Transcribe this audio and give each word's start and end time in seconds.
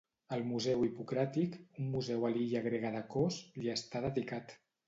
El 0.35 0.39
Museu 0.51 0.85
Hipocràtic, 0.85 1.59
un 1.83 1.91
museu 1.97 2.27
a 2.31 2.33
l'illa 2.39 2.65
grega 2.71 2.95
de 2.99 3.05
Kos, 3.15 3.41
li 3.63 3.73
està 3.79 4.07
dedicat. 4.09 4.61